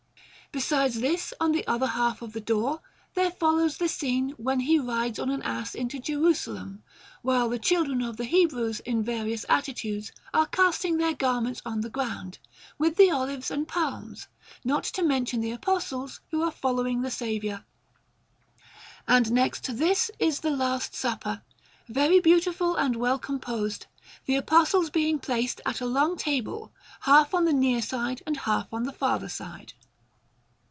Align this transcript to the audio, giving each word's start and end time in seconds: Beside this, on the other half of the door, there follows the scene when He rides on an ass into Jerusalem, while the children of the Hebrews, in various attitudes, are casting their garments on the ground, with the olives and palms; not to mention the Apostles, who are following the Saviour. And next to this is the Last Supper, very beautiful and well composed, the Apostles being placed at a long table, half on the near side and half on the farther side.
Beside 0.53 0.91
this, 0.91 1.33
on 1.39 1.53
the 1.53 1.65
other 1.65 1.87
half 1.87 2.21
of 2.21 2.33
the 2.33 2.41
door, 2.41 2.81
there 3.13 3.31
follows 3.31 3.77
the 3.77 3.87
scene 3.87 4.31
when 4.31 4.59
He 4.59 4.77
rides 4.77 5.17
on 5.17 5.29
an 5.29 5.41
ass 5.43 5.73
into 5.73 5.97
Jerusalem, 5.97 6.83
while 7.21 7.47
the 7.47 7.57
children 7.57 8.01
of 8.01 8.17
the 8.17 8.25
Hebrews, 8.25 8.81
in 8.81 9.01
various 9.01 9.45
attitudes, 9.47 10.11
are 10.33 10.45
casting 10.47 10.97
their 10.97 11.13
garments 11.13 11.61
on 11.65 11.79
the 11.79 11.89
ground, 11.89 12.37
with 12.77 12.97
the 12.97 13.09
olives 13.09 13.49
and 13.49 13.65
palms; 13.65 14.27
not 14.65 14.83
to 14.83 15.01
mention 15.03 15.39
the 15.39 15.53
Apostles, 15.53 16.19
who 16.31 16.41
are 16.43 16.51
following 16.51 17.01
the 17.01 17.11
Saviour. 17.11 17.63
And 19.07 19.31
next 19.31 19.63
to 19.63 19.71
this 19.73 20.11
is 20.19 20.41
the 20.41 20.51
Last 20.51 20.93
Supper, 20.95 21.43
very 21.87 22.19
beautiful 22.19 22.75
and 22.75 22.97
well 22.97 23.19
composed, 23.19 23.85
the 24.25 24.35
Apostles 24.35 24.89
being 24.89 25.17
placed 25.17 25.61
at 25.65 25.79
a 25.79 25.85
long 25.85 26.17
table, 26.17 26.73
half 27.03 27.33
on 27.33 27.45
the 27.45 27.53
near 27.53 27.81
side 27.81 28.21
and 28.27 28.35
half 28.35 28.67
on 28.73 28.83
the 28.83 28.91
farther 28.91 29.29
side. 29.29 29.71